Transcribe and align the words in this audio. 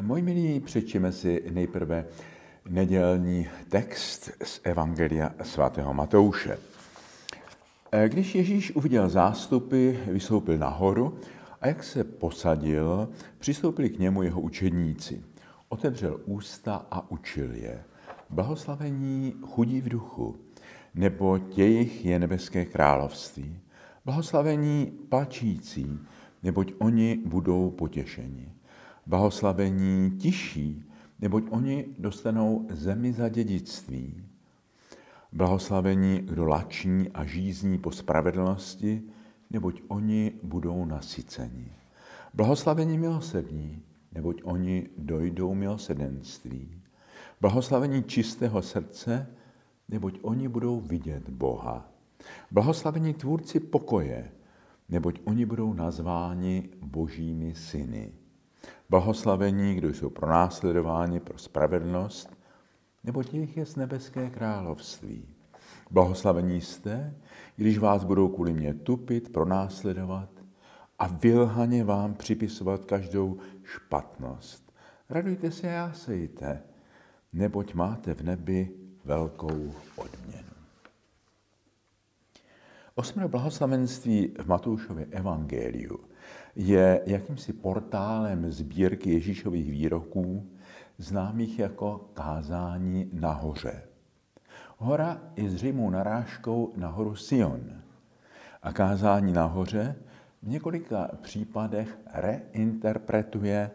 Moji 0.00 0.22
milí, 0.22 0.60
přečteme 0.60 1.12
si 1.12 1.44
nejprve 1.50 2.06
nedělní 2.68 3.48
text 3.68 4.30
z 4.44 4.60
Evangelia 4.64 5.30
svatého 5.42 5.94
Matouše. 5.94 6.58
Když 8.08 8.34
Ježíš 8.34 8.70
uviděl 8.76 9.08
zástupy, 9.08 9.90
vystoupil 10.06 10.58
nahoru 10.58 11.18
a 11.60 11.66
jak 11.66 11.84
se 11.84 12.04
posadil, 12.04 13.08
přistoupili 13.38 13.90
k 13.90 13.98
němu 13.98 14.22
jeho 14.22 14.40
učedníci. 14.40 15.22
Otevřel 15.68 16.20
ústa 16.24 16.86
a 16.90 17.10
učil 17.10 17.54
je. 17.54 17.84
Blahoslavení 18.30 19.34
chudí 19.42 19.80
v 19.80 19.88
duchu, 19.88 20.36
nebo 20.94 21.38
těch 21.38 22.04
je 22.04 22.18
nebeské 22.18 22.64
království. 22.64 23.58
Blahoslavení 24.04 24.92
plačící, 25.08 25.98
neboť 26.42 26.72
oni 26.78 27.18
budou 27.26 27.70
potěšeni. 27.70 28.55
Blahoslavení 29.06 30.10
tiší, 30.10 30.84
neboť 31.20 31.44
oni 31.50 31.86
dostanou 31.98 32.66
zemi 32.70 33.12
za 33.12 33.28
dědictví. 33.28 34.24
Blahoslavení, 35.32 36.18
kdo 36.18 36.44
lační 36.44 37.10
a 37.10 37.24
žízní 37.24 37.78
po 37.78 37.90
spravedlnosti, 37.90 39.02
neboť 39.50 39.82
oni 39.88 40.32
budou 40.42 40.84
nasyceni. 40.84 41.72
Blahoslavení 42.34 42.98
milosrdní, 42.98 43.82
neboť 44.12 44.40
oni 44.44 44.88
dojdou 44.98 45.54
milosedenství. 45.54 46.82
Blahoslavení 47.40 48.04
čistého 48.04 48.62
srdce, 48.62 49.26
neboť 49.88 50.18
oni 50.22 50.48
budou 50.48 50.80
vidět 50.80 51.28
Boha. 51.30 51.88
Blahoslavení 52.50 53.14
tvůrci 53.14 53.60
pokoje, 53.60 54.32
neboť 54.88 55.20
oni 55.24 55.46
budou 55.46 55.72
nazváni 55.72 56.68
božími 56.82 57.54
syny. 57.54 58.12
Blahoslavení, 58.90 59.74
kdo 59.74 59.88
jsou 59.88 60.10
pronásledováni 60.10 61.20
pro 61.20 61.38
spravedlnost, 61.38 62.36
neboť 63.04 63.34
jejich 63.34 63.56
je 63.56 63.66
z 63.66 63.76
nebeské 63.76 64.30
království. 64.30 65.28
Blahoslavení 65.90 66.60
jste, 66.60 67.14
když 67.56 67.78
vás 67.78 68.04
budou 68.04 68.28
kvůli 68.28 68.52
mě 68.52 68.74
tupit, 68.74 69.32
pronásledovat 69.32 70.28
a 70.98 71.06
vylhaně 71.06 71.84
vám 71.84 72.14
připisovat 72.14 72.84
každou 72.84 73.38
špatnost. 73.62 74.72
Radujte 75.10 75.50
se 75.50 75.68
a 75.68 75.72
jásejte, 75.72 76.62
neboť 77.32 77.74
máte 77.74 78.14
v 78.14 78.22
nebi 78.22 78.70
velkou 79.04 79.72
odměnu. 79.96 80.45
Osmé 82.98 83.28
blahoslavenství 83.28 84.34
v 84.40 84.46
Matoušově 84.46 85.06
evangeliu 85.10 86.00
je 86.54 87.02
jakýmsi 87.06 87.52
portálem 87.52 88.52
sbírky 88.52 89.10
Ježíšových 89.10 89.70
výroků, 89.70 90.50
známých 90.98 91.58
jako 91.58 92.10
kázání 92.14 93.10
nahoře. 93.12 93.82
Hora 94.78 95.20
je 95.36 95.50
zřejmou 95.50 95.90
narážkou 95.90 96.72
na 96.76 96.88
horu 96.88 97.16
Sion. 97.16 97.82
A 98.62 98.72
kázání 98.72 99.32
nahoře 99.32 99.96
v 100.42 100.48
několika 100.48 101.10
případech 101.22 101.98
reinterpretuje 102.12 103.70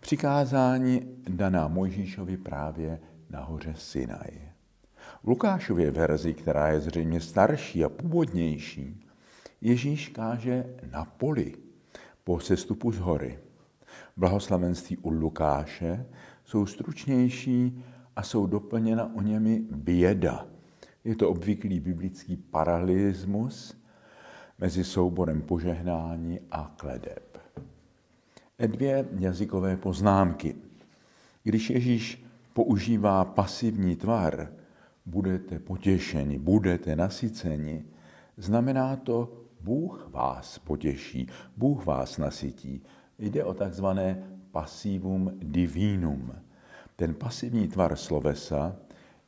přikázání 0.00 1.02
daná 1.28 1.68
Mojžíšovi 1.68 2.36
právě 2.36 3.00
na 3.30 3.40
hoře 3.40 3.74
Sinaj. 3.76 4.49
V 5.22 5.28
Lukášově 5.28 5.90
verzi, 5.90 6.34
která 6.34 6.68
je 6.68 6.80
zřejmě 6.80 7.20
starší 7.20 7.84
a 7.84 7.88
původnější, 7.88 9.06
Ježíš 9.60 10.08
káže 10.08 10.74
na 10.92 11.04
poli 11.04 11.54
po 12.24 12.40
sestupu 12.40 12.92
z 12.92 12.98
hory. 12.98 13.38
Blahoslavenství 14.16 14.96
u 14.96 15.10
Lukáše 15.10 16.06
jsou 16.44 16.66
stručnější 16.66 17.84
a 18.16 18.22
jsou 18.22 18.46
doplněna 18.46 19.14
o 19.14 19.22
němi 19.22 19.62
běda. 19.70 20.46
Je 21.04 21.16
to 21.16 21.30
obvyklý 21.30 21.80
biblický 21.80 22.36
paralelismus 22.36 23.76
mezi 24.58 24.84
souborem 24.84 25.42
požehnání 25.42 26.40
a 26.50 26.74
kledeb. 26.76 27.38
Dvě 28.66 29.08
jazykové 29.18 29.76
poznámky. 29.76 30.54
Když 31.42 31.70
Ježíš 31.70 32.24
používá 32.52 33.24
pasivní 33.24 33.96
tvar, 33.96 34.59
budete 35.10 35.58
potěšeni, 35.58 36.38
budete 36.38 36.96
nasyceni, 36.96 37.84
znamená 38.36 38.96
to, 38.96 39.32
Bůh 39.60 40.08
vás 40.10 40.58
potěší, 40.58 41.26
Bůh 41.56 41.86
vás 41.86 42.18
nasytí. 42.18 42.82
Jde 43.18 43.44
o 43.44 43.54
takzvané 43.54 44.22
passivum 44.50 45.32
divinum. 45.42 46.32
Ten 46.96 47.14
pasivní 47.14 47.68
tvar 47.68 47.96
slovesa 47.96 48.76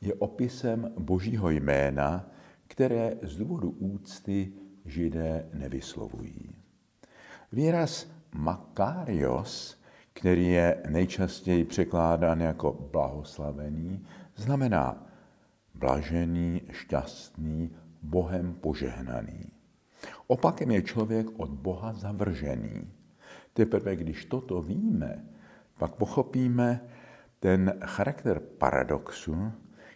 je 0.01 0.13
opisem 0.13 0.91
božího 0.99 1.49
jména, 1.49 2.29
které 2.67 3.13
z 3.21 3.37
důvodu 3.37 3.69
úcty 3.69 4.53
židé 4.85 5.49
nevyslovují. 5.53 6.49
Výraz 7.51 8.07
makarios, 8.35 9.81
který 10.13 10.47
je 10.47 10.83
nejčastěji 10.89 11.65
překládán 11.65 12.41
jako 12.41 12.89
blahoslavený, 12.91 14.05
znamená 14.35 15.12
blažený, 15.73 16.61
šťastný, 16.71 17.69
Bohem 18.01 18.53
požehnaný. 18.53 19.51
Opakem 20.27 20.71
je 20.71 20.81
člověk 20.81 21.27
od 21.37 21.49
Boha 21.49 21.93
zavržený. 21.93 22.91
Teprve 23.53 23.95
když 23.95 24.25
toto 24.25 24.61
víme, 24.61 25.25
pak 25.77 25.95
pochopíme 25.95 26.81
ten 27.39 27.73
charakter 27.85 28.39
paradoxu, 28.39 29.51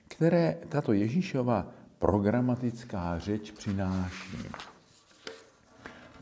které 0.08 0.58
tato 0.70 0.94
Ježíšova 0.94 1.68
programatická 2.00 3.20
řeč 3.20 3.52
přináší. 3.52 4.38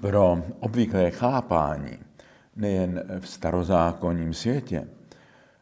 Pro 0.02 0.44
obvyklé 0.60 1.12
chápání, 1.12 2.00
nejen 2.56 3.04
v 3.20 3.28
starozákonním 3.28 4.34
světě, 4.34 4.88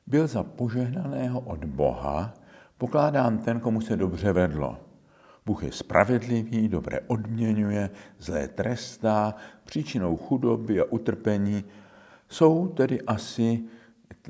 byl 0.08 0.28
za 0.28 0.44
požehnaného 0.44 1.40
od 1.40 1.66
Boha 1.66 2.34
pokládán 2.78 3.38
ten, 3.38 3.60
komu 3.60 3.82
se 3.82 3.98
dobře 3.98 4.34
vedlo. 4.34 4.80
Bůh 5.46 5.64
je 5.64 5.72
spravedlivý, 5.72 6.68
dobré 6.68 7.00
odměňuje, 7.08 7.90
zlé 8.20 8.48
trestá, 8.48 9.36
příčinou 9.64 10.18
chudoby 10.18 10.80
a 10.80 10.86
utrpení 10.90 11.64
jsou 12.30 12.68
tedy 12.68 13.02
asi 13.02 13.64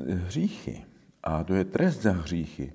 hříchy. 0.08 0.86
A 1.24 1.44
to 1.44 1.54
je 1.54 1.66
trest 1.66 2.02
za 2.02 2.12
hříchy. 2.12 2.74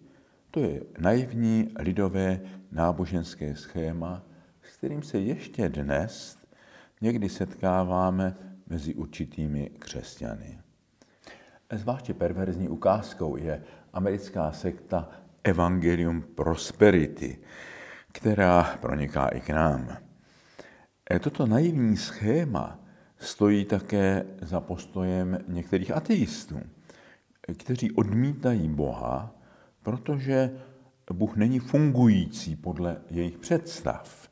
To 0.51 0.61
je 0.61 0.81
naivní 0.99 1.69
lidové 1.79 2.41
náboženské 2.73 3.57
schéma, 3.57 4.23
s 4.63 4.77
kterým 4.77 5.03
se 5.03 5.19
ještě 5.19 5.69
dnes 5.69 6.39
někdy 7.01 7.29
setkáváme 7.29 8.37
mezi 8.67 8.95
určitými 8.95 9.71
křesťany. 9.79 10.59
Zvláště 11.73 12.15
perverzní 12.15 12.69
ukázkou 12.69 13.37
je 13.37 13.63
americká 13.93 14.53
sekta 14.53 15.09
Evangelium 15.45 16.23
Prosperity, 16.23 17.39
která 18.13 18.79
proniká 18.81 19.29
i 19.29 19.41
k 19.41 19.49
nám. 19.49 19.97
E, 21.11 21.19
toto 21.19 21.47
naivní 21.47 21.97
schéma 21.97 22.79
stojí 23.19 23.65
také 23.65 24.27
za 24.43 24.61
postojem 24.61 25.39
některých 25.49 25.91
ateistů, 25.91 26.61
kteří 27.59 27.93
odmítají 27.93 28.69
Boha, 28.69 29.35
protože 29.83 30.51
Bůh 31.13 31.37
není 31.37 31.59
fungující 31.59 32.57
podle 32.57 32.97
jejich 33.11 33.39
představ. 33.39 34.29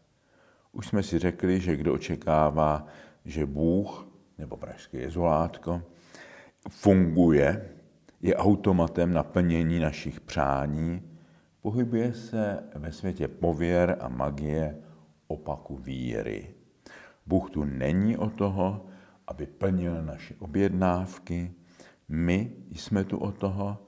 Už 0.72 0.86
jsme 0.86 1.02
si 1.02 1.18
řekli, 1.18 1.60
že 1.60 1.76
kdo 1.76 1.94
očekává, 1.94 2.86
že 3.24 3.46
Bůh 3.46 4.08
nebo 4.38 4.56
pražské 4.56 4.98
jezulátko 4.98 5.82
funguje, 6.68 7.68
je 8.20 8.36
automatem 8.36 9.12
naplnění 9.12 9.78
našich 9.78 10.20
přání, 10.20 11.02
pohybuje 11.60 12.12
se 12.12 12.62
ve 12.74 12.92
světě 12.92 13.28
pověr 13.28 13.96
a 14.00 14.08
magie 14.08 14.78
opaku 15.26 15.76
víry. 15.76 16.54
Bůh 17.26 17.50
tu 17.50 17.64
není 17.64 18.16
o 18.16 18.30
toho, 18.30 18.86
aby 19.26 19.46
plnil 19.46 20.02
naše 20.02 20.34
objednávky, 20.38 21.52
my 22.08 22.52
jsme 22.70 23.04
tu 23.04 23.18
o 23.18 23.32
toho, 23.32 23.86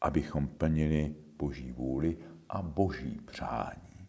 abychom 0.00 0.48
plnili 0.48 1.14
Boží 1.38 1.72
vůli 1.72 2.16
a 2.48 2.62
Boží 2.62 3.20
přání. 3.24 4.08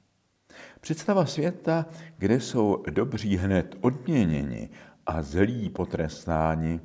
Představa 0.81 1.25
světa, 1.25 1.85
kde 2.17 2.39
jsou 2.39 2.83
dobří 2.91 3.37
hned 3.37 3.75
odměněni 3.81 4.69
a 5.05 5.21
zlí 5.21 5.69
potrestáni, 5.69 6.81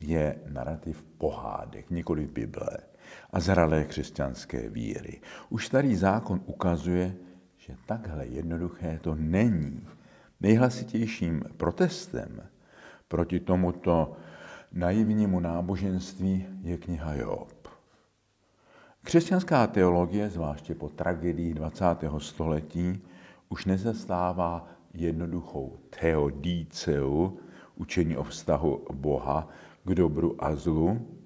je 0.00 0.38
narrativ 0.48 1.04
pohádek, 1.18 1.90
nikoli 1.90 2.26
Bible 2.26 2.78
a 3.30 3.40
zralé 3.40 3.84
křesťanské 3.84 4.68
víry. 4.68 5.20
Už 5.48 5.66
starý 5.66 5.96
zákon 5.96 6.40
ukazuje, 6.46 7.14
že 7.56 7.74
takhle 7.86 8.26
jednoduché 8.26 8.98
to 9.02 9.14
není. 9.14 9.86
Nejhlasitějším 10.40 11.42
protestem 11.56 12.42
proti 13.08 13.40
tomuto 13.40 14.16
naivnímu 14.72 15.40
náboženství 15.40 16.46
je 16.62 16.76
kniha 16.76 17.14
Job. 17.14 17.68
Křesťanská 19.02 19.66
teologie, 19.66 20.30
zvláště 20.30 20.74
po 20.74 20.88
tragedii 20.88 21.54
20. 21.54 21.84
století, 22.18 23.02
už 23.48 23.64
nezastává 23.64 24.68
jednoduchou 24.94 25.78
teodíceu, 26.00 27.38
učení 27.76 28.16
o 28.16 28.24
vztahu 28.24 28.86
Boha 28.92 29.48
k 29.88 29.94
dobru 29.94 30.44
a 30.44 30.54
zlu. 30.54 31.16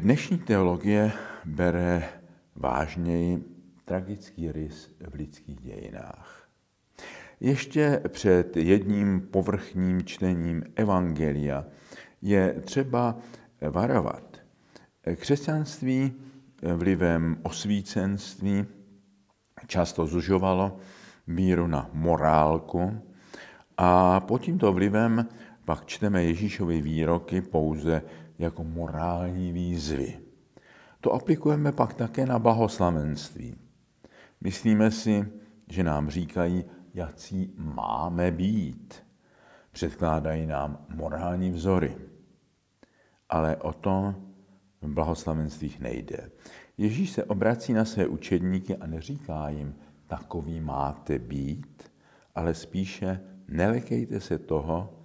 Dnešní 0.00 0.38
teologie 0.38 1.12
bere 1.44 2.08
vážněji 2.56 3.44
tragický 3.84 4.52
rys 4.52 4.90
v 5.10 5.14
lidských 5.14 5.60
dějinách. 5.60 6.48
Ještě 7.40 8.02
před 8.08 8.56
jedním 8.56 9.20
povrchním 9.20 10.04
čtením 10.04 10.62
Evangelia 10.76 11.64
je 12.22 12.60
třeba 12.60 13.18
varovat. 13.70 14.36
Křesťanství 15.16 16.12
vlivem 16.76 17.36
osvícenství 17.42 18.66
často 19.66 20.06
zužovalo 20.06 20.76
víru 21.26 21.66
na 21.66 21.90
morálku 21.92 23.02
a 23.76 24.20
pod 24.20 24.42
tímto 24.42 24.72
vlivem 24.72 25.28
pak 25.64 25.86
čteme 25.86 26.24
Ježíšovy 26.24 26.80
výroky 26.80 27.42
pouze 27.42 28.02
jako 28.38 28.64
morální 28.64 29.52
výzvy. 29.52 30.18
To 31.00 31.12
aplikujeme 31.12 31.72
pak 31.72 31.94
také 31.94 32.26
na 32.26 32.38
blahoslavenství. 32.38 33.54
Myslíme 34.40 34.90
si, 34.90 35.28
že 35.68 35.82
nám 35.82 36.10
říkají, 36.10 36.64
jací 36.94 37.54
máme 37.56 38.30
být. 38.30 38.94
Předkládají 39.72 40.46
nám 40.46 40.86
morální 40.88 41.50
vzory. 41.50 41.96
Ale 43.28 43.56
o 43.56 43.72
to 43.72 44.14
v 44.82 44.88
blahoslavenstvích 44.88 45.80
nejde. 45.80 46.30
Ježíš 46.78 47.10
se 47.10 47.24
obrací 47.24 47.72
na 47.72 47.84
své 47.84 48.06
učedníky 48.06 48.76
a 48.76 48.86
neříká 48.86 49.48
jim, 49.48 49.74
takový 50.06 50.60
máte 50.60 51.18
být, 51.18 51.90
ale 52.34 52.54
spíše 52.54 53.20
nelekejte 53.48 54.20
se 54.20 54.38
toho, 54.38 55.01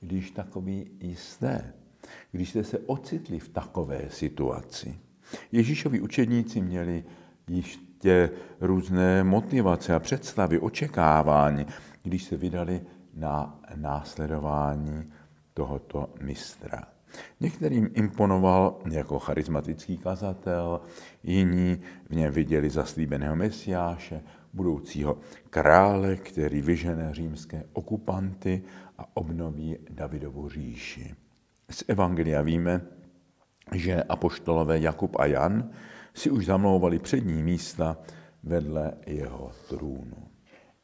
když 0.00 0.30
takový 0.30 0.90
jste, 1.00 1.72
když 2.32 2.50
jste 2.50 2.64
se 2.64 2.78
ocitli 2.78 3.38
v 3.38 3.48
takové 3.48 4.00
situaci. 4.08 4.98
Ježíšovi 5.52 6.00
učedníci 6.00 6.60
měli 6.60 7.04
ještě 7.48 8.30
různé 8.60 9.24
motivace 9.24 9.94
a 9.94 9.98
představy, 9.98 10.58
očekávání, 10.58 11.66
když 12.02 12.24
se 12.24 12.36
vydali 12.36 12.80
na 13.14 13.60
následování 13.76 15.12
tohoto 15.54 16.14
mistra. 16.20 16.84
Některým 17.40 17.90
imponoval 17.94 18.78
jako 18.90 19.18
charismatický 19.18 19.98
kazatel, 19.98 20.80
jiní 21.22 21.80
v 22.10 22.14
něm 22.16 22.32
viděli 22.32 22.70
zaslíbeného 22.70 23.36
mesiáše, 23.36 24.20
budoucího 24.52 25.18
krále, 25.50 26.16
který 26.16 26.60
vyžene 26.60 27.14
římské 27.14 27.64
okupanty 27.72 28.62
a 28.98 29.16
obnoví 29.16 29.76
Davidovu 29.90 30.48
říši. 30.48 31.14
Z 31.70 31.84
Evangelia 31.88 32.42
víme, 32.42 32.80
že 33.74 34.02
apoštolové 34.02 34.78
Jakub 34.78 35.16
a 35.18 35.26
Jan 35.26 35.70
si 36.14 36.30
už 36.30 36.46
zamlouvali 36.46 36.98
přední 36.98 37.42
místa 37.42 37.96
vedle 38.42 38.92
jeho 39.06 39.50
trůnu. 39.68 40.28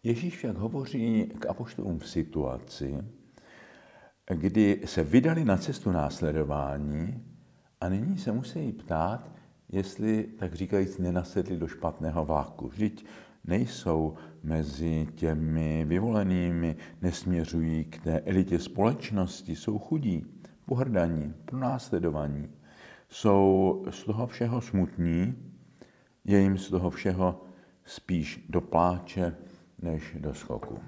Ježíš 0.03 0.37
však 0.37 0.57
hovoří 0.57 1.33
k 1.39 1.47
apoštolům 1.47 1.99
v 1.99 2.09
situaci, 2.09 2.99
kdy 4.35 4.81
se 4.85 5.05
vydali 5.05 5.45
na 5.45 5.57
cestu 5.57 5.93
následování 5.93 7.25
a 7.81 7.89
nyní 7.89 8.19
se 8.19 8.33
musí 8.33 8.73
ptát, 8.73 9.31
jestli, 9.69 10.25
tak 10.39 10.55
říkajíc, 10.55 10.99
nenasedli 10.99 11.57
do 11.57 11.69
špatného 11.69 12.25
váku. 12.25 12.69
Vždyť 12.69 13.07
nejsou 13.45 14.15
mezi 14.43 15.09
těmi 15.15 15.85
vyvolenými, 15.85 16.77
nesměřují 17.03 17.85
k 17.85 17.99
té 17.99 18.21
elitě 18.21 18.59
společnosti, 18.59 19.57
jsou 19.57 19.79
chudí, 19.79 20.27
pohrdaní, 20.67 21.35
pronásledovaní. 21.45 22.49
Jsou 23.09 23.85
z 23.91 24.05
toho 24.05 24.27
všeho 24.27 24.61
smutní, 24.61 25.35
je 26.25 26.41
jim 26.41 26.59
z 26.59 26.69
toho 26.69 26.91
všeho 26.91 27.45
spíš 27.85 28.47
do 28.49 28.61
pláče 28.61 29.37
než 29.79 30.17
do 30.19 30.35
skoku. 30.35 30.79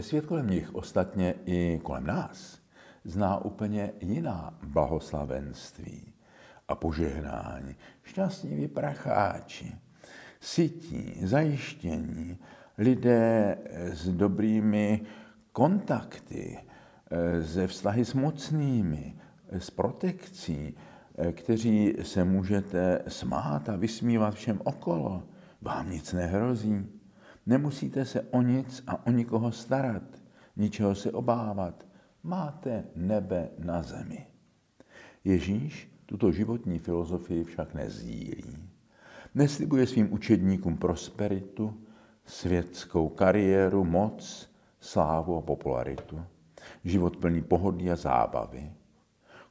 Svět 0.00 0.26
kolem 0.26 0.50
nich, 0.50 0.74
ostatně 0.74 1.34
i 1.46 1.80
kolem 1.82 2.06
nás, 2.06 2.60
zná 3.04 3.44
úplně 3.44 3.92
jiná 4.00 4.58
blahoslavenství 4.66 6.12
a 6.68 6.74
požehnání. 6.74 7.76
Šťastní 8.02 8.56
vypracháči, 8.56 9.76
sytí, 10.40 11.14
zajištění, 11.22 12.38
lidé 12.78 13.58
s 13.70 14.08
dobrými 14.08 15.00
kontakty, 15.52 16.58
ze 17.40 17.66
vztahy 17.66 18.04
s 18.04 18.14
mocnými, 18.14 19.16
s 19.50 19.70
protekcí, 19.70 20.74
kteří 21.32 21.94
se 22.02 22.24
můžete 22.24 23.02
smát 23.08 23.68
a 23.68 23.76
vysmívat 23.76 24.34
všem 24.34 24.60
okolo. 24.64 25.22
Vám 25.62 25.90
nic 25.90 26.12
nehrozí. 26.12 26.86
Nemusíte 27.46 28.04
se 28.04 28.20
o 28.20 28.42
nic 28.42 28.82
a 28.86 29.06
o 29.06 29.10
nikoho 29.10 29.52
starat, 29.52 30.02
ničeho 30.56 30.94
se 30.94 31.12
obávat. 31.12 31.86
Máte 32.22 32.84
nebe 32.96 33.48
na 33.58 33.82
zemi. 33.82 34.26
Ježíš 35.24 35.90
tuto 36.06 36.32
životní 36.32 36.78
filozofii 36.78 37.44
však 37.44 37.74
nezdílí. 37.74 38.73
Neslibuje 39.34 39.86
svým 39.86 40.12
učedníkům 40.12 40.76
prosperitu, 40.76 41.74
světskou 42.24 43.08
kariéru, 43.08 43.84
moc, 43.84 44.50
slávu 44.80 45.36
a 45.36 45.40
popularitu. 45.40 46.22
Život 46.84 47.16
plný 47.16 47.42
pohody 47.42 47.90
a 47.90 47.96
zábavy. 47.96 48.72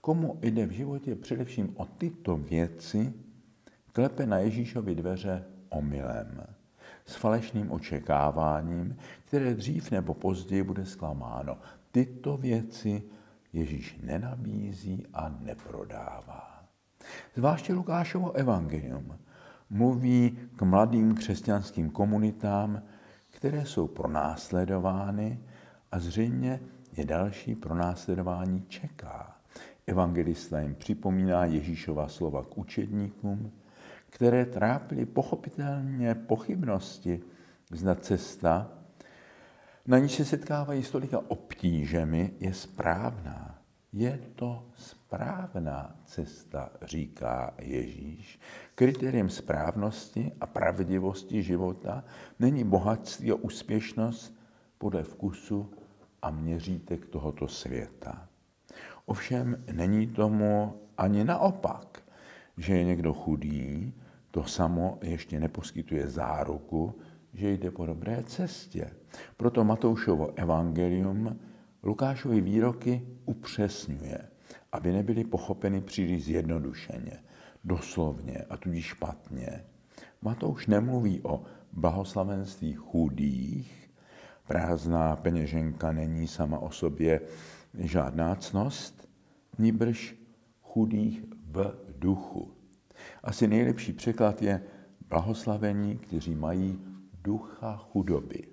Komu 0.02 0.40
jde 0.42 0.66
v 0.66 0.72
životě 0.72 1.16
především 1.16 1.74
o 1.76 1.86
tyto 1.86 2.38
věci, 2.38 3.14
klepe 3.92 4.26
na 4.26 4.38
Ježíšovi 4.38 4.96
dveře 4.96 5.44
omylem 5.70 6.44
s 7.06 7.16
falešným 7.16 7.72
očekáváním, 7.72 8.98
které 9.26 9.54
dřív 9.54 9.92
nebo 9.92 10.14
později 10.14 10.64
bude 10.64 10.86
zklamáno. 10.86 11.58
Tyto 11.92 12.38
věci 12.38 13.04
Ježíš 13.54 14.00
nenabízí 14.04 15.06
a 15.14 15.30
neprodává. 15.40 16.64
Zvláště 17.36 17.74
Lukášovo 17.74 18.32
evangelium 18.32 19.20
mluví 19.74 20.38
k 20.56 20.62
mladým 20.62 21.15
křesťanským 21.15 21.89
komunitám, 21.89 22.82
které 23.30 23.65
jsou 23.65 23.88
pronásledovány 23.88 25.39
a 25.92 26.00
zřejmě 26.00 26.60
je 26.98 27.06
další 27.06 27.56
pronásledování 27.56 28.65
čeká. 28.68 29.38
Evangelista 29.88 30.60
jim 30.60 30.75
připomíná 30.75 31.46
Ježíšova 31.46 32.08
slova 32.08 32.44
k 32.44 32.58
učedníkům, 32.58 33.51
které 34.10 34.46
trápily 34.46 35.06
pochopitelně 35.06 36.15
pochybnosti, 36.15 37.22
zda 37.72 37.96
cesta, 37.96 38.72
na 39.88 39.98
níž 39.98 40.12
se 40.12 40.25
setkávají 40.25 40.84
s 40.84 40.92
tolika 40.92 41.20
obtížemi, 41.27 42.32
je 42.39 42.53
správná. 42.53 43.62
Je 43.94 44.20
to 44.36 44.66
správná 44.76 45.96
cesta, 46.06 46.70
říká 46.82 47.54
Ježíš. 47.62 48.40
Kritériem 48.76 49.30
správnosti 49.30 50.32
a 50.42 50.48
pravdivosti 50.48 51.44
života 51.44 52.04
není 52.40 52.64
bohatství 52.64 53.32
a 53.32 53.36
úspěšnost 53.36 54.40
podle 54.78 55.04
vkusu 55.04 55.72
a 56.22 56.30
měřítek 56.32 57.06
tohoto 57.06 57.48
světa. 57.48 58.28
Ovšem 59.06 59.64
není 59.72 60.08
tomu 60.08 60.82
ani 60.98 61.24
naopak, 61.24 62.04
že 62.58 62.78
je 62.78 62.84
někdo 62.84 63.14
chudý 63.14 63.94
to 64.34 64.44
samo 64.44 64.98
ještě 65.02 65.40
neposkytuje 65.40 66.08
záruku, 66.08 66.96
že 67.34 67.52
jde 67.52 67.72
po 67.72 67.86
dobré 67.86 68.24
cestě. 68.24 68.92
Proto 69.38 69.64
Matoušovo 69.64 70.34
evangelium 70.36 71.40
Lukášovi 71.84 72.42
výroky 72.42 73.08
upřesňuje, 73.25 74.18
aby 74.72 74.92
nebyly 74.92 75.24
pochopeny 75.24 75.82
příliš 75.82 76.24
zjednodušeně, 76.24 77.20
doslovně 77.63 78.38
a 78.50 78.58
tudíž 78.58 78.86
špatně. 78.86 79.63
Matouš 80.22 80.68
nemluví 80.68 81.22
o 81.24 81.44
blahoslavenství 81.74 82.74
chudých, 82.74 83.92
prázdná 84.48 85.16
peněženka 85.16 85.92
není 85.92 86.28
sama 86.28 86.60
o 86.60 86.72
sobě 86.72 87.22
žádná 87.74 88.36
cnost, 88.36 89.10
níbrž 89.60 90.16
chudých 90.62 91.24
v 91.52 91.75
duchu. 91.98 92.54
Asi 93.24 93.48
nejlepší 93.48 93.94
překlad 93.94 94.42
je 94.42 94.62
blahoslavení, 95.10 95.98
kteří 95.98 96.36
mají 96.36 96.80
ducha 97.24 97.78
chudoby. 97.78 98.48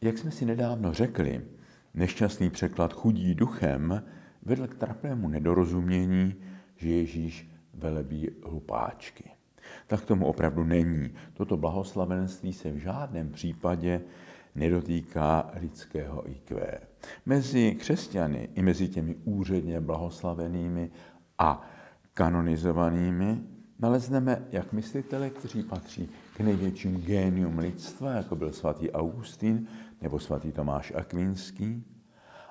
Jak 0.00 0.18
jsme 0.18 0.30
si 0.30 0.44
nedávno 0.44 0.92
řekli, 0.92 1.46
nešťastný 1.94 2.50
překlad 2.50 2.92
chudí 2.92 3.34
duchem 3.34 4.02
vedl 4.42 4.66
k 4.66 4.74
trapnému 4.74 5.28
nedorozumění, 5.28 6.34
že 6.76 6.88
Ježíš 6.88 7.50
velebí 7.74 8.28
hlupáčky. 8.44 9.30
Tak 9.86 10.04
tomu 10.04 10.26
opravdu 10.26 10.64
není. 10.64 11.10
Toto 11.34 11.56
blahoslavenství 11.56 12.52
se 12.52 12.72
v 12.72 12.76
žádném 12.76 13.32
případě 13.32 14.00
nedotýká 14.54 15.50
lidského 15.60 16.30
IQ. 16.30 16.78
Mezi 17.26 17.74
křesťany 17.74 18.48
i 18.54 18.62
mezi 18.62 18.88
těmi 18.88 19.14
úředně 19.24 19.80
blahoslavenými 19.80 20.90
a 21.38 21.70
kanonizovanými 22.14 23.40
nalezneme 23.78 24.46
jak 24.52 24.72
myslitele, 24.72 25.30
kteří 25.30 25.62
patří 25.62 26.08
k 26.36 26.40
největším 26.40 27.00
génium 27.00 27.58
lidstva, 27.58 28.12
jako 28.12 28.36
byl 28.36 28.52
svatý 28.52 28.90
Augustín 28.90 29.66
nebo 30.00 30.18
svatý 30.18 30.52
Tomáš 30.52 30.92
Akvinský 30.96 31.84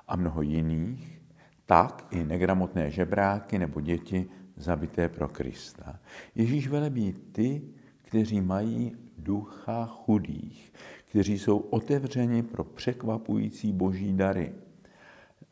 a 0.08 0.16
mnoho 0.16 0.42
jiných, 0.42 1.20
tak 1.66 2.06
i 2.10 2.24
negramotné 2.24 2.90
žebráky 2.90 3.58
nebo 3.58 3.80
děti 3.80 4.30
zabité 4.56 5.08
pro 5.08 5.28
Krista. 5.28 6.00
Ježíš 6.34 6.68
velebí 6.68 7.12
ty, 7.32 7.62
kteří 8.02 8.40
mají 8.40 8.96
ducha 9.18 9.86
chudých, 9.86 10.72
kteří 11.10 11.38
jsou 11.38 11.58
otevřeni 11.58 12.42
pro 12.42 12.64
překvapující 12.64 13.72
boží 13.72 14.16
dary. 14.16 14.52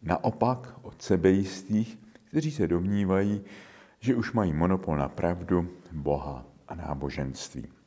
Naopak 0.02 0.78
od 0.82 1.02
sebejistých, 1.02 1.98
kteří 2.24 2.50
se 2.50 2.68
domnívají, 2.68 3.40
že 4.00 4.14
už 4.14 4.32
mají 4.32 4.52
monopol 4.52 4.96
na 4.96 5.08
pravdu, 5.08 5.68
Boha 5.92 6.46
a 6.68 6.74
náboženství. 6.74 7.77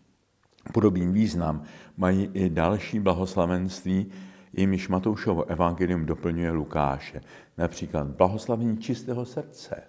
Podobný 0.73 1.07
význam 1.07 1.63
mají 1.97 2.29
i 2.33 2.49
další 2.49 2.99
blahoslavenství, 2.99 4.11
jimiž 4.53 4.87
Matoušovo 4.87 5.45
evangelium 5.45 6.05
doplňuje 6.05 6.51
Lukáše, 6.51 7.21
například 7.57 8.07
blahoslavení 8.07 8.77
čistého 8.77 9.25
srdce, 9.25 9.83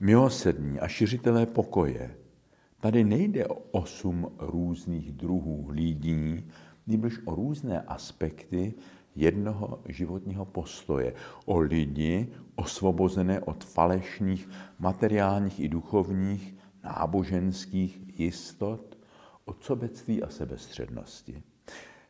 milosrdní 0.00 0.80
a 0.80 0.88
šiřitelé 0.88 1.46
pokoje. 1.46 2.16
Tady 2.80 3.04
nejde 3.04 3.46
o 3.46 3.54
osm 3.54 4.26
různých 4.38 5.12
druhů 5.12 5.66
lidí, 5.70 6.50
nebož 6.86 7.20
o 7.24 7.34
různé 7.34 7.80
aspekty 7.80 8.74
jednoho 9.16 9.82
životního 9.88 10.44
postoje, 10.44 11.14
o 11.44 11.58
lidi 11.58 12.28
osvobozené 12.54 13.40
od 13.40 13.64
falešných 13.64 14.48
materiálních 14.78 15.60
i 15.60 15.68
duchovních 15.68 16.54
náboženských 16.84 18.20
jistot, 18.20 18.91
od 19.52 19.64
sobectví 19.64 20.22
a 20.22 20.28
sebestřednosti. 20.28 21.42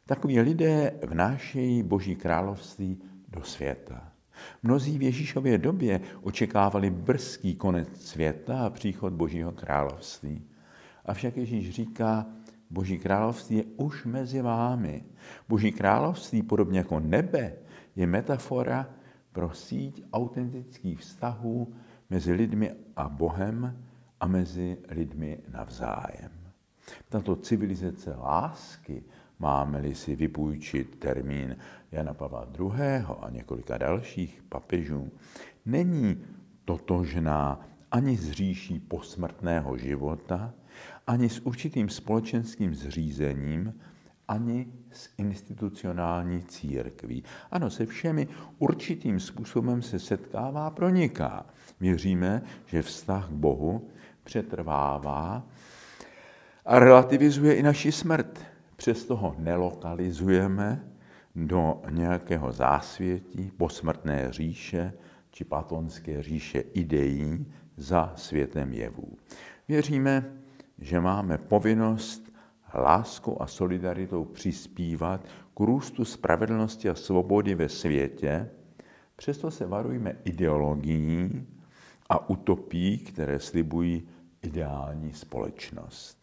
Takoví 0.06 0.40
lidé 0.40 0.94
vnášejí 1.06 1.82
Boží 1.82 2.16
království 2.16 3.02
do 3.28 3.42
světa. 3.42 4.12
Mnozí 4.62 4.98
v 4.98 5.02
Ježíšově 5.02 5.58
době 5.58 6.00
očekávali 6.22 6.90
brzký 6.90 7.54
konec 7.54 7.88
světa 8.06 8.66
a 8.66 8.70
příchod 8.70 9.12
Božího 9.12 9.52
království. 9.52 10.42
Avšak 11.04 11.36
Ježíš 11.36 11.70
říká, 11.70 12.26
Boží 12.70 12.98
království 12.98 13.56
je 13.56 13.64
už 13.76 14.04
mezi 14.04 14.42
vámi. 14.42 15.04
Boží 15.48 15.72
království, 15.72 16.42
podobně 16.42 16.78
jako 16.78 17.00
nebe, 17.00 17.52
je 17.96 18.06
metafora 18.06 18.90
pro 19.32 19.50
síť 19.50 20.04
autentických 20.12 20.98
vztahů 21.00 21.74
mezi 22.10 22.32
lidmi 22.32 22.72
a 22.96 23.08
Bohem 23.08 23.84
a 24.20 24.26
mezi 24.26 24.78
lidmi 24.88 25.38
navzájem. 25.52 26.41
Tato 27.08 27.36
civilizace 27.36 28.14
lásky, 28.16 29.02
máme-li 29.38 29.94
si 29.94 30.16
vypůjčit 30.16 30.96
termín 30.98 31.56
Jana 31.92 32.14
Pavla 32.14 32.48
II. 32.58 33.04
a 33.20 33.30
několika 33.30 33.78
dalších 33.78 34.42
papežů, 34.48 35.10
není 35.66 36.24
totožná 36.64 37.68
ani 37.90 38.16
s 38.16 38.30
říší 38.30 38.78
posmrtného 38.78 39.76
života, 39.76 40.54
ani 41.06 41.28
s 41.28 41.40
určitým 41.40 41.88
společenským 41.88 42.74
zřízením, 42.74 43.74
ani 44.28 44.72
s 44.92 45.10
institucionální 45.18 46.42
církví. 46.42 47.24
Ano, 47.50 47.70
se 47.70 47.86
všemi 47.86 48.28
určitým 48.58 49.20
způsobem 49.20 49.82
se 49.82 49.98
setkává, 49.98 50.70
proniká. 50.70 51.46
Věříme, 51.80 52.42
že 52.66 52.82
vztah 52.82 53.28
k 53.28 53.32
Bohu 53.32 53.88
přetrvává 54.24 55.46
a 56.64 56.78
relativizuje 56.78 57.54
i 57.54 57.62
naši 57.62 57.92
smrt. 57.92 58.44
Přesto 58.76 59.16
ho 59.16 59.34
nelokalizujeme 59.38 60.84
do 61.36 61.82
nějakého 61.90 62.52
zásvětí, 62.52 63.52
posmrtné 63.56 64.32
říše 64.32 64.92
či 65.30 65.44
platonské 65.44 66.22
říše 66.22 66.60
ideí 66.60 67.46
za 67.76 68.12
světem 68.16 68.72
jevů. 68.72 69.16
Věříme, 69.68 70.32
že 70.78 71.00
máme 71.00 71.38
povinnost 71.38 72.32
láskou 72.74 73.42
a 73.42 73.46
solidaritou 73.46 74.24
přispívat 74.24 75.24
k 75.54 75.60
růstu 75.60 76.04
spravedlnosti 76.04 76.88
a 76.88 76.94
svobody 76.94 77.54
ve 77.54 77.68
světě, 77.68 78.50
přesto 79.16 79.50
se 79.50 79.66
varujeme 79.66 80.16
ideologií 80.24 81.46
a 82.08 82.30
utopií, 82.30 82.98
které 82.98 83.40
slibují 83.40 84.08
ideální 84.42 85.12
společnost. 85.12 86.21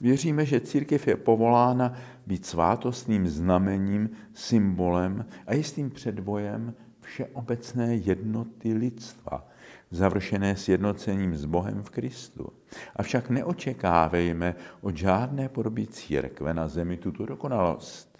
Věříme, 0.00 0.46
že 0.46 0.60
církev 0.60 1.06
je 1.06 1.16
povolána 1.16 1.94
být 2.26 2.46
svátostným 2.46 3.28
znamením, 3.28 4.10
symbolem 4.34 5.24
a 5.46 5.54
jistým 5.54 5.90
předvojem 5.90 6.74
všeobecné 7.00 7.94
jednoty 7.94 8.72
lidstva, 8.74 9.48
završené 9.90 10.56
sjednocením 10.56 11.36
s 11.36 11.44
Bohem 11.44 11.82
v 11.82 11.90
Kristu. 11.90 12.52
Avšak 12.96 13.30
neočekávejme 13.30 14.54
od 14.80 14.96
žádné 14.96 15.48
podoby 15.48 15.86
církve 15.86 16.54
na 16.54 16.68
zemi 16.68 16.96
tuto 16.96 17.26
dokonalost. 17.26 18.18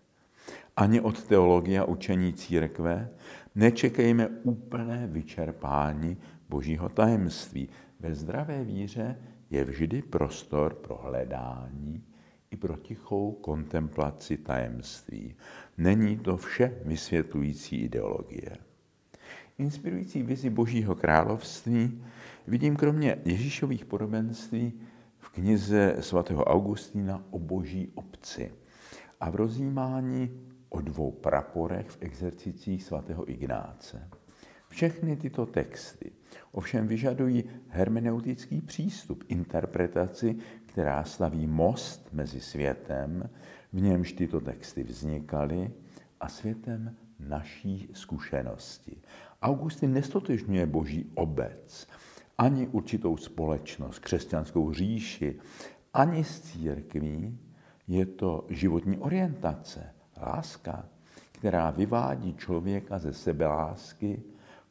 Ani 0.77 1.01
od 1.01 1.25
teologie 1.25 1.81
a 1.81 1.85
učení 1.85 2.33
církve 2.33 3.11
nečekejme 3.55 4.29
úplné 4.43 5.07
vyčerpání 5.07 6.17
božího 6.49 6.89
tajemství. 6.89 7.69
Ve 8.01 8.15
zdravé 8.15 8.65
víře 8.65 9.17
je 9.51 9.65
vždy 9.65 10.03
prostor 10.03 10.75
pro 10.75 10.97
hledání 10.97 12.05
i 12.51 12.57
pro 12.57 12.77
tichou 12.77 13.33
kontemplaci 13.33 14.37
tajemství. 14.37 15.35
Není 15.79 16.19
to 16.19 16.37
vše 16.37 16.81
vysvětlující 16.85 17.77
ideologie 17.77 18.59
inspirující 19.59 20.23
vizi 20.23 20.51
Božího 20.51 20.95
království 20.95 22.05
vidím 22.47 22.77
kromě 22.77 23.19
Ježíšových 23.25 23.85
podobenství 23.85 24.81
v 25.19 25.29
knize 25.29 25.97
svatého 26.01 26.45
Augustína 26.45 27.25
o 27.31 27.39
boží 27.39 27.93
obci 27.95 28.53
a 29.21 29.31
v 29.31 29.35
rozjímání 29.35 30.41
o 30.69 30.81
dvou 30.81 31.11
praporech 31.11 31.91
v 31.91 31.99
exercicích 32.01 32.83
svatého 32.83 33.31
Ignáce. 33.31 34.09
Všechny 34.79 35.17
tyto 35.17 35.47
texty 35.47 36.11
ovšem 36.53 36.87
vyžadují 36.87 37.45
hermeneutický 37.69 38.61
přístup, 38.61 39.25
interpretaci, 39.29 40.37
která 40.67 41.05
staví 41.05 41.47
most 41.47 42.09
mezi 42.13 42.41
světem, 42.41 43.31
v 43.73 43.81
němž 43.83 44.13
tyto 44.13 44.41
texty 44.41 44.83
vznikaly, 44.83 45.71
a 46.21 46.29
světem 46.29 46.97
naší 47.21 47.91
zkušenosti. 47.93 48.97
Augustin 49.43 49.93
nestotožňuje 49.93 50.67
boží 50.67 51.11
obec, 51.15 51.87
ani 52.39 52.67
určitou 52.69 53.17
společnost, 53.17 53.99
křesťanskou 53.99 54.73
říši, 54.73 55.39
ani 55.95 56.25
z 56.25 56.41
církví. 56.41 57.39
Je 57.89 58.07
to 58.07 58.47
životní 58.49 58.99
orientace, 58.99 59.95
láska, 60.23 60.89
která 61.33 61.71
vyvádí 61.71 62.35
člověka 62.35 62.99
ze 62.99 63.13
sebelásky 63.13 64.23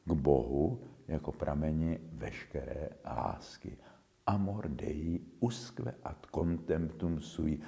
k 0.07 0.11
Bohu 0.11 0.81
jako 1.07 1.31
prameni 1.31 1.99
veškeré 2.11 2.89
lásky. 3.05 3.77
Amor 4.25 4.67
Dei 4.69 5.21
usque 5.39 5.93
ad 6.03 6.25
contemptum 6.35 7.21
sui. 7.21 7.59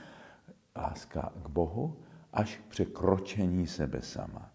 Láska 0.75 1.33
k 1.43 1.49
Bohu 1.49 1.99
až 2.33 2.57
k 2.57 2.65
překročení 2.69 3.67
sebe 3.67 4.01
sama. 4.01 4.51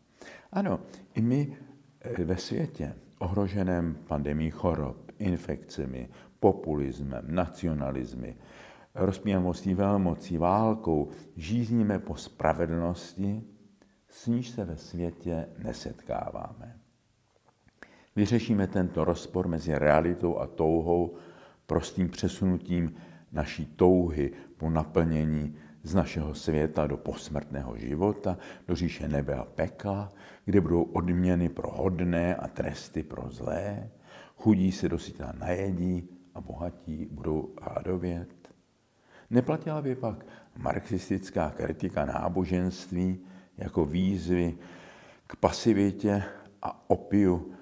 Ano, 0.52 0.80
i 1.14 1.22
my 1.22 1.56
eh, 2.00 2.24
ve 2.24 2.36
světě 2.36 2.94
ohroženém 3.18 3.94
pandemí 4.08 4.50
chorob, 4.50 5.12
infekcemi, 5.18 6.08
populismem, 6.40 7.24
nacionalismy, 7.28 8.36
rozpínavostí 8.94 9.74
velmocí, 9.74 10.38
válkou, 10.38 11.08
žízníme 11.36 11.98
po 11.98 12.16
spravedlnosti, 12.16 13.42
s 14.08 14.26
níž 14.26 14.48
se 14.50 14.64
ve 14.64 14.76
světě 14.76 15.48
nesetkáváme. 15.58 16.83
Vyřešíme 18.16 18.66
tento 18.66 19.04
rozpor 19.04 19.48
mezi 19.48 19.78
realitou 19.78 20.38
a 20.38 20.46
touhou 20.46 21.16
prostým 21.66 22.08
přesunutím 22.08 22.94
naší 23.32 23.66
touhy 23.66 24.32
po 24.56 24.70
naplnění 24.70 25.56
z 25.82 25.94
našeho 25.94 26.34
světa 26.34 26.86
do 26.86 26.96
posmrtného 26.96 27.78
života, 27.78 28.38
do 28.68 28.74
říše 28.74 29.08
nebe 29.08 29.34
a 29.34 29.44
pekla, 29.44 30.12
kde 30.44 30.60
budou 30.60 30.82
odměny 30.82 31.48
pro 31.48 31.70
hodné 31.70 32.36
a 32.36 32.48
tresty 32.48 33.02
pro 33.02 33.30
zlé, 33.30 33.90
chudí 34.36 34.72
se 34.72 34.88
dosytá 34.88 35.32
najedí 35.38 36.08
a 36.34 36.40
bohatí 36.40 37.08
budou 37.10 37.54
hladovět. 37.62 38.28
Neplatila 39.30 39.82
by 39.82 39.94
pak 39.94 40.26
marxistická 40.56 41.50
kritika 41.50 42.04
náboženství 42.04 43.18
jako 43.58 43.84
výzvy 43.84 44.58
k 45.26 45.36
pasivitě 45.36 46.22
a 46.62 46.90
opiu 46.90 47.53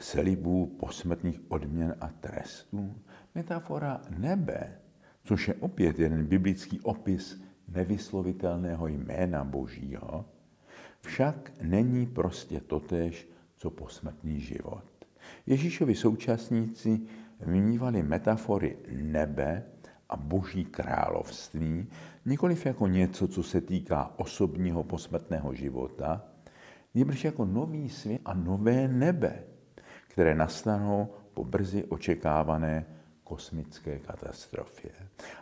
slibů 0.00 0.66
posmrtných 0.66 1.40
odměn 1.48 1.96
a 2.00 2.08
trestů? 2.08 2.94
Metafora 3.34 4.00
nebe, 4.18 4.78
což 5.22 5.48
je 5.48 5.54
opět 5.54 5.98
jeden 5.98 6.26
biblický 6.26 6.80
opis 6.80 7.42
nevyslovitelného 7.68 8.86
jména 8.86 9.44
Božího, 9.44 10.24
však 11.00 11.52
není 11.62 12.06
prostě 12.06 12.60
totéž, 12.60 13.28
co 13.56 13.70
posmrtný 13.70 14.40
život. 14.40 14.84
Ježíšovi 15.46 15.94
současníci 15.94 17.00
vnímali 17.40 18.02
metafory 18.02 18.76
nebe 18.92 19.64
a 20.08 20.16
boží 20.16 20.64
království 20.64 21.86
nikoliv 22.26 22.66
jako 22.66 22.86
něco, 22.86 23.28
co 23.28 23.42
se 23.42 23.60
týká 23.60 24.14
osobního 24.16 24.82
posmrtného 24.82 25.54
života, 25.54 26.24
nebož 26.94 27.24
jako 27.24 27.44
nový 27.44 27.88
svět 27.88 28.20
a 28.24 28.34
nové 28.34 28.88
nebe, 28.88 29.44
které 30.10 30.34
nastanou 30.34 31.08
po 31.34 31.44
brzy 31.44 31.84
očekávané 31.84 32.86
kosmické 33.24 33.98
katastrofě. 33.98 34.90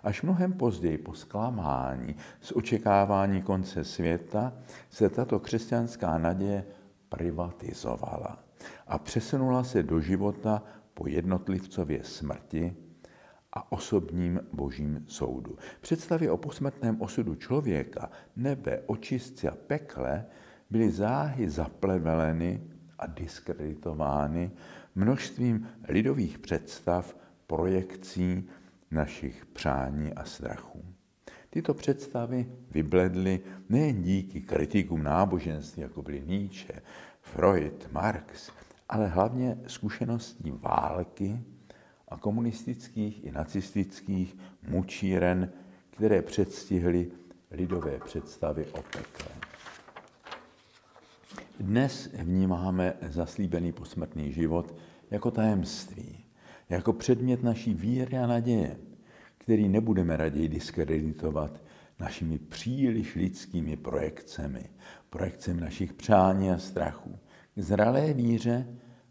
Až 0.02 0.22
mnohem 0.22 0.52
později 0.52 0.98
po 0.98 1.14
zklamání 1.14 2.16
z 2.40 2.52
očekávání 2.52 3.42
konce 3.42 3.84
světa 3.84 4.52
se 4.90 5.08
tato 5.08 5.38
křesťanská 5.38 6.18
naděje 6.18 6.64
privatizovala 7.08 8.38
a 8.86 8.98
přesunula 8.98 9.64
se 9.64 9.82
do 9.82 10.00
života 10.00 10.62
po 10.94 11.08
jednotlivcově 11.08 12.04
smrti 12.04 12.76
a 13.52 13.72
osobním 13.72 14.40
božím 14.52 15.04
soudu. 15.08 15.58
Představy 15.80 16.30
o 16.30 16.36
posmrtném 16.36 17.00
osudu 17.00 17.34
člověka, 17.34 18.10
nebe, 18.36 18.82
očistci 18.86 19.48
a 19.48 19.56
pekle 19.66 20.24
byly 20.70 20.90
záhy 20.90 21.50
zapleveleny 21.50 22.60
a 22.98 23.06
diskreditovány 23.06 24.50
množstvím 24.94 25.68
lidových 25.88 26.38
představ, 26.38 27.16
projekcí 27.46 28.48
našich 28.90 29.46
přání 29.46 30.14
a 30.14 30.24
strachů. 30.24 30.84
Tyto 31.50 31.74
představy 31.74 32.46
vybledly 32.70 33.40
nejen 33.68 34.02
díky 34.02 34.40
kritikům 34.40 35.02
náboženství, 35.02 35.82
jako 35.82 36.02
byli 36.02 36.22
Nietzsche, 36.26 36.82
Freud, 37.20 37.88
Marx, 37.92 38.50
ale 38.88 39.06
hlavně 39.06 39.58
zkušeností 39.66 40.50
války 40.50 41.40
a 42.08 42.16
komunistických 42.16 43.24
i 43.24 43.32
nacistických 43.32 44.36
mučíren, 44.68 45.52
které 45.90 46.22
předstihly 46.22 47.10
lidové 47.50 47.98
představy 48.04 48.66
o 48.66 48.82
pekle. 48.82 49.47
Dnes 51.60 52.10
vnímáme 52.22 52.94
zaslíbený 53.08 53.72
posmrtný 53.72 54.32
život 54.32 54.74
jako 55.10 55.30
tajemství, 55.30 56.24
jako 56.68 56.92
předmět 56.92 57.42
naší 57.42 57.74
víry 57.74 58.18
a 58.18 58.26
naděje, 58.26 58.76
který 59.38 59.68
nebudeme 59.68 60.16
raději 60.16 60.48
diskreditovat 60.48 61.62
našimi 62.00 62.38
příliš 62.38 63.14
lidskými 63.14 63.76
projekcemi, 63.76 64.70
projekcemi 65.10 65.60
našich 65.60 65.92
přání 65.92 66.50
a 66.50 66.58
strachů. 66.58 67.18
K 67.54 67.60
zralé 67.62 68.12
víře 68.12 68.66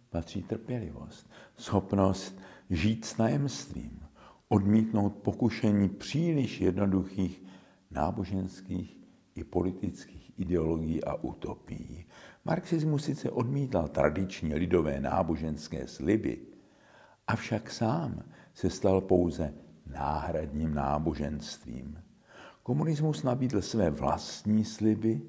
patří 0.10 0.44
trpělivost, 0.44 1.30
schopnost 1.58 2.40
žít 2.70 3.06
s 3.06 3.14
tajemstvím, 3.14 4.00
odmítnout 4.50 5.16
pokušení 5.16 5.90
příliš 5.90 6.62
jednoduchých 6.62 7.44
náboženských 7.92 8.98
i 9.36 9.44
politických 9.44 10.40
ideologií 10.40 11.04
a 11.04 11.16
utopií. 11.16 12.06
Marxismus 12.48 13.04
sice 13.04 13.32
odmítal 13.32 13.88
tradiční 13.88 14.56
lidové 14.56 15.00
náboženské 15.00 15.88
sliby, 15.88 16.40
avšak 17.28 17.72
sám 17.72 18.24
se 18.54 18.70
stal 18.70 19.02
pouze 19.02 19.54
náhradním 19.86 20.74
náboženstvím. 20.74 22.04
Komunismus 22.64 23.24
nabídl 23.24 23.62
své 23.62 23.90
vlastní 23.90 24.66
sliby, 24.66 25.22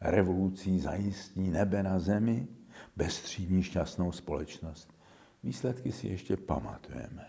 revolucí 0.00 0.80
zajistí 0.80 1.50
nebe 1.50 1.82
na 1.82 1.98
zemi, 1.98 2.48
bezstřídní 2.96 3.62
šťastnou 3.62 4.12
společnost. 4.12 4.94
Výsledky 5.42 5.92
si 5.92 6.08
ještě 6.08 6.36
pamatujeme. 6.36 7.26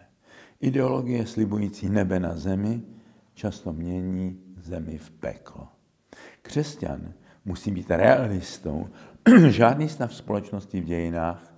Ideologie 0.59 1.25
slibující 1.25 1.89
nebe 1.89 2.19
na 2.19 2.37
zemi 2.37 2.81
často 3.33 3.73
mění 3.73 4.39
zemi 4.57 4.97
v 4.97 5.11
peklo. 5.11 5.67
Křesťan 6.41 7.13
musí 7.45 7.71
být 7.71 7.91
realistou. 7.91 8.87
Žádný 9.47 9.89
stav 9.89 10.15
společnosti 10.15 10.81
v 10.81 10.85
dějinách 10.85 11.53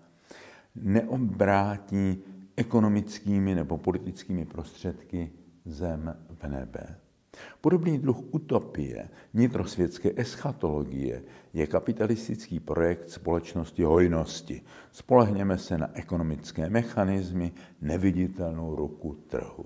neobrátí 0.76 2.23
ekonomickými 2.58 3.56
nebo 3.56 3.78
politickými 3.78 4.45
prostředky 4.45 5.32
zem 5.65 6.15
v 6.30 6.47
nebe. 6.47 6.95
Podobný 7.62 7.97
druh 7.97 8.17
utopie, 8.32 9.10
nitrosvětské 9.34 10.12
eschatologie 10.15 11.23
je 11.54 11.67
kapitalistický 11.67 12.60
projekt 12.60 13.10
společnosti 13.10 13.84
hojnosti. 13.84 14.62
Spolehněme 14.91 15.58
se 15.58 15.78
na 15.78 15.89
ekonomické 15.93 16.69
mechanismy, 16.69 17.52
neviditelnou 17.82 18.76
ruku 18.76 19.13
trhu. 19.28 19.65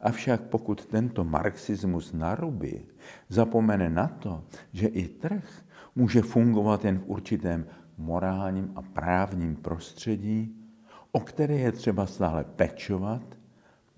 Avšak 0.00 0.40
pokud 0.40 0.86
tento 0.86 1.24
marxismus 1.24 2.12
narubí, 2.12 2.86
zapomene 3.28 3.90
na 3.90 4.08
to, 4.08 4.44
že 4.72 4.86
i 4.86 5.08
trh 5.08 5.63
může 5.94 6.22
fungovat 6.22 6.84
jen 6.84 6.98
v 6.98 7.06
určitém 7.06 7.66
morálním 7.98 8.72
a 8.76 8.82
právním 8.82 9.56
prostředí, 9.56 10.56
o 11.12 11.20
které 11.20 11.54
je 11.54 11.72
třeba 11.72 12.06
stále 12.06 12.44
pečovat, 12.44 13.22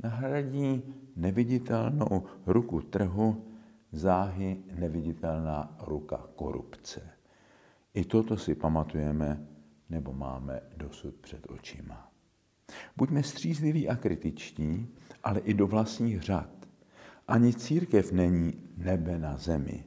nahradí 0.03 0.83
neviditelnou 1.17 2.23
ruku 2.47 2.81
trhu 2.81 3.45
záhy 3.93 4.59
neviditelná 4.75 5.77
ruka 5.81 6.27
korupce. 6.37 7.03
I 7.95 8.05
toto 8.05 8.37
si 8.37 8.55
pamatujeme 8.55 9.47
nebo 9.91 10.13
máme 10.13 10.61
dosud 10.77 11.15
před 11.15 11.47
očima. 11.51 12.13
Buďme 12.97 13.23
střízliví 13.23 13.89
a 13.89 13.97
kritičtí, 13.97 14.87
ale 15.25 15.41
i 15.41 15.55
do 15.55 15.67
vlastních 15.67 16.23
řad. 16.23 16.51
Ani 17.29 17.55
církev 17.55 18.13
není 18.13 18.55
nebe 18.77 19.19
na 19.19 19.37
zemi. 19.37 19.85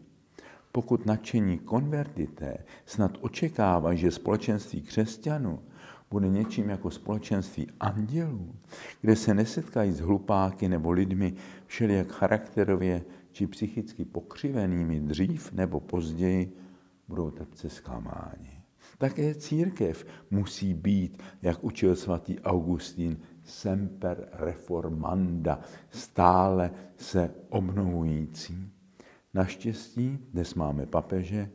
Pokud 0.72 1.06
nadšení 1.06 1.60
konvertité 1.60 2.58
snad 2.86 3.18
očekávají, 3.22 3.98
že 3.98 4.12
společenství 4.12 4.82
křesťanů 4.82 5.60
bude 6.12 6.28
něčím 6.28 6.70
jako 6.70 6.92
společenství 6.92 7.68
andělů, 7.80 8.56
kde 9.02 9.16
se 9.16 9.34
nesetkají 9.34 9.92
s 9.92 10.00
hlupáky 10.00 10.70
nebo 10.70 10.92
lidmi 10.92 11.34
všelijak 11.66 12.12
charakterově 12.12 13.04
či 13.32 13.48
psychicky 13.48 14.06
pokřivenými 14.06 15.00
dřív 15.00 15.52
nebo 15.54 15.80
později, 15.80 16.58
budou 17.08 17.32
trpce 17.32 17.70
zklamáni. 17.70 18.60
Také 18.98 19.36
církev 19.36 20.06
musí 20.32 20.74
být, 20.74 21.24
jak 21.42 21.64
učil 21.64 21.96
svatý 21.96 22.40
Augustín, 22.40 23.18
semper 23.44 24.30
reformanda, 24.32 25.60
stále 25.90 26.72
se 26.98 27.34
obnovující. 27.50 28.79
Naštěstí 29.34 30.20
dnes 30.34 30.56
máme 30.56 30.86
papeže, 30.86 31.50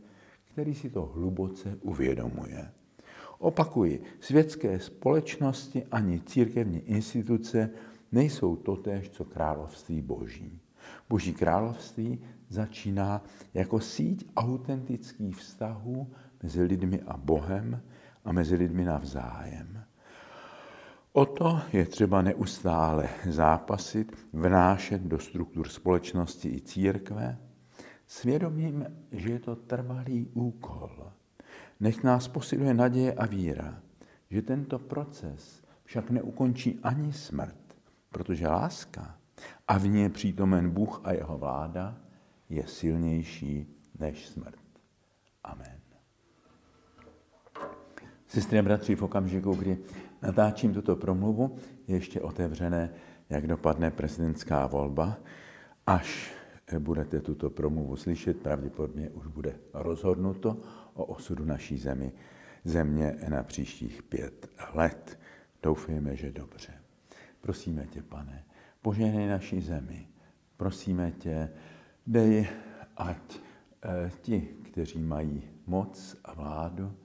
který 0.44 0.74
si 0.74 0.90
to 0.90 1.12
hluboce 1.14 1.78
uvědomuje. 1.80 2.70
Opakuji, 3.38 4.02
světské 4.20 4.80
společnosti 4.80 5.84
ani 5.90 6.20
církevní 6.20 6.78
instituce 6.78 7.70
nejsou 8.12 8.56
totéž, 8.56 9.10
co 9.10 9.24
království 9.24 10.02
boží. 10.02 10.60
Boží 11.08 11.32
království 11.32 12.24
začíná 12.48 13.24
jako 13.54 13.80
síť 13.80 14.30
autentických 14.36 15.36
vztahů 15.36 16.10
mezi 16.42 16.62
lidmi 16.62 17.00
a 17.06 17.16
Bohem 17.16 17.82
a 18.24 18.32
mezi 18.32 18.56
lidmi 18.56 18.84
navzájem. 18.84 19.84
O 21.12 21.26
to 21.26 21.60
je 21.72 21.86
třeba 21.86 22.22
neustále 22.22 23.08
zápasit, 23.30 24.16
vnášet 24.32 25.02
do 25.02 25.18
struktur 25.18 25.68
společnosti 25.68 26.48
i 26.48 26.60
církve, 26.60 27.38
svědomím, 28.14 28.86
že 29.12 29.30
je 29.30 29.38
to 29.38 29.56
trvalý 29.56 30.26
úkol– 30.34 30.90
Nech 31.80 32.02
nás 32.02 32.28
posiluje 32.28 32.74
naděje 32.74 33.12
a 33.12 33.26
víra, 33.26 33.82
že 34.30 34.42
tento 34.42 34.78
proces 34.78 35.62
však 35.84 36.10
neukončí 36.10 36.80
ani 36.82 37.12
smrt, 37.12 37.76
protože 38.10 38.48
láska 38.48 39.18
a 39.68 39.78
v 39.78 39.86
ní 39.86 40.02
je 40.02 40.08
přítomen 40.08 40.70
Bůh 40.70 41.00
a 41.04 41.12
jeho 41.12 41.38
vláda 41.38 41.96
je 42.48 42.66
silnější 42.66 43.66
než 43.98 44.26
smrt. 44.26 44.60
Amen. 45.44 45.80
Sestry 48.26 48.58
a 48.58 48.62
bratři, 48.62 48.96
v 48.96 49.02
okamžiku, 49.02 49.54
kdy 49.54 49.78
natáčím 50.22 50.74
tuto 50.74 50.96
promluvu, 50.96 51.56
je 51.86 51.96
ještě 51.96 52.20
otevřené, 52.20 52.90
jak 53.30 53.46
dopadne 53.46 53.90
prezidentská 53.90 54.66
volba. 54.66 55.16
Až 55.86 56.34
budete 56.78 57.20
tuto 57.20 57.50
promluvu 57.50 57.96
slyšet, 57.96 58.42
pravděpodobně 58.42 59.10
už 59.10 59.26
bude 59.26 59.58
rozhodnuto 59.74 60.60
o 60.94 61.04
osudu 61.04 61.44
naší 61.44 61.78
zemi, 61.78 62.12
země 62.64 63.16
na 63.28 63.42
příštích 63.42 64.02
pět 64.02 64.48
let. 64.74 65.18
Doufejme, 65.62 66.16
že 66.16 66.32
dobře. 66.32 66.72
Prosíme 67.40 67.86
tě, 67.86 68.02
pane, 68.02 68.44
požehnej 68.82 69.28
naší 69.28 69.60
zemi. 69.60 70.08
Prosíme 70.56 71.12
tě, 71.12 71.50
dej, 72.06 72.48
ať 72.96 73.38
eh, 73.82 74.10
ti, 74.20 74.40
kteří 74.40 74.98
mají 75.02 75.42
moc 75.66 76.16
a 76.24 76.34
vládu, 76.34 76.96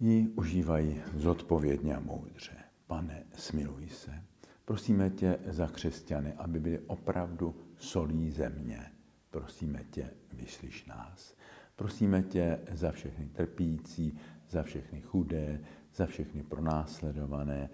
ji 0.00 0.28
užívají 0.28 1.02
zodpovědně 1.14 1.96
a 1.96 2.00
moudře. 2.00 2.56
Pane, 2.86 3.24
smiluj 3.34 3.88
se. 3.88 4.22
Prosíme 4.64 5.10
tě 5.10 5.38
za 5.46 5.66
křesťany, 5.66 6.32
aby 6.32 6.60
byli 6.60 6.78
opravdu 6.78 7.54
solí 7.76 8.30
země. 8.30 8.92
Prosíme 9.30 9.84
tě, 9.90 10.10
vyslyš 10.32 10.86
nás. 10.86 11.34
Prosíme 11.76 12.22
tě 12.22 12.60
za 12.72 12.92
všechny 12.92 13.26
trpící, 13.26 14.18
za 14.48 14.62
všechny 14.62 15.00
chudé, 15.00 15.60
za 15.94 16.06
všechny 16.06 16.42
pronásledované, 16.42 17.70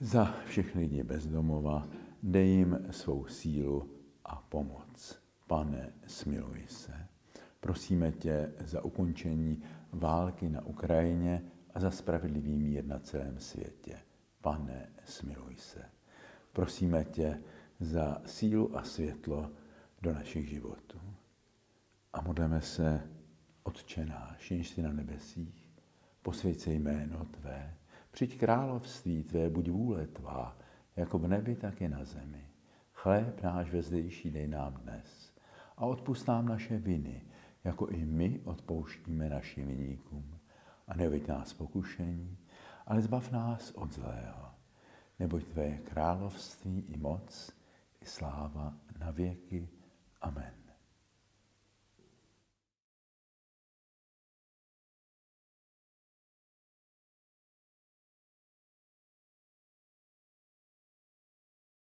za 0.00 0.24
všechny 0.46 0.80
lidi 0.80 1.02
bezdomova. 1.02 1.88
Dej 2.22 2.48
jim 2.48 2.78
svou 2.90 3.26
sílu 3.26 3.90
a 4.24 4.36
pomoc. 4.36 5.18
Pane, 5.46 5.92
smiluj 6.06 6.64
se. 6.68 7.06
Prosíme 7.60 8.12
tě 8.12 8.52
za 8.64 8.84
ukončení 8.84 9.62
války 9.92 10.48
na 10.48 10.66
Ukrajině 10.66 11.42
a 11.74 11.80
za 11.80 11.90
spravedlivý 11.90 12.56
mír 12.56 12.84
na 12.84 12.98
celém 12.98 13.38
světě. 13.38 13.98
Pane, 14.40 14.88
smiluj 15.04 15.56
se. 15.56 15.93
Prosíme 16.54 17.04
tě 17.04 17.42
za 17.80 18.22
sílu 18.26 18.76
a 18.76 18.82
světlo 18.82 19.50
do 20.02 20.14
našich 20.14 20.48
životů. 20.48 21.00
A 22.12 22.20
modleme 22.20 22.60
se, 22.60 23.10
Otče 23.62 24.06
náš, 24.06 24.50
jenž 24.50 24.68
jsi 24.68 24.82
na 24.82 24.92
nebesích, 24.92 25.68
posvěď 26.22 26.58
se 26.58 26.72
jméno 26.72 27.24
Tvé, 27.24 27.74
přijď 28.10 28.38
království 28.38 29.24
Tvé, 29.24 29.50
buď 29.50 29.68
vůle 29.68 30.06
Tvá, 30.06 30.58
jako 30.96 31.18
v 31.18 31.28
nebi, 31.28 31.56
tak 31.56 31.80
i 31.80 31.88
na 31.88 32.04
zemi. 32.04 32.48
Chléb 32.92 33.42
náš 33.42 33.70
vezdejší 33.70 34.30
dej 34.30 34.48
nám 34.48 34.74
dnes 34.74 35.32
a 35.76 35.86
odpust 35.86 36.28
nám 36.28 36.46
naše 36.46 36.78
viny, 36.78 37.22
jako 37.64 37.86
i 37.86 38.04
my 38.04 38.40
odpouštíme 38.44 39.28
našim 39.28 39.68
viníkům. 39.68 40.38
A 40.88 40.96
neveď 40.96 41.28
nás 41.28 41.52
pokušení, 41.52 42.38
ale 42.86 43.02
zbav 43.02 43.30
nás 43.30 43.70
od 43.70 43.92
zlého 43.92 44.43
neboť 45.18 45.42
tvé 45.44 45.78
království 45.78 46.84
i 46.88 46.96
moc, 46.96 47.50
i 48.00 48.06
sláva 48.06 48.74
na 48.98 49.10
věky. 49.10 49.68
Amen. 50.20 50.63